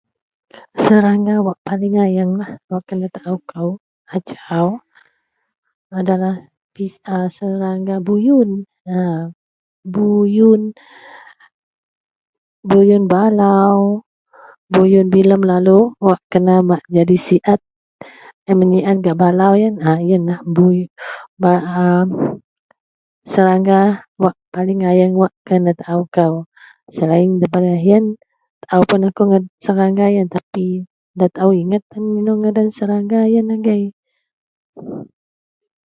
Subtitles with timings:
[0.83, 3.71] Serangga wak paling ayeng lah wak kenatao kou
[4.15, 4.67] ajau
[5.99, 6.35] adalah
[6.75, 6.95] [pis]
[7.37, 8.51] serangga buyun
[9.01, 9.01] a.
[9.93, 10.61] Buyun
[12.69, 13.79] buyun balau,
[14.73, 17.61] buyun bilem lalu wak kena bak nyadi siet.
[18.49, 19.75] En menyiet gak balau yen.
[19.87, 20.65] A yen lah bu
[21.41, 21.83] ba a
[23.33, 23.79] serangga
[24.23, 26.33] wak paling ayeng wak kenatao kou
[26.95, 28.05] selain daripada yen
[28.63, 29.27] taaopuun akou
[29.65, 30.65] serangga yen tapi
[31.15, 33.83] nda taao inget tan inou ngadan serangga yen agei.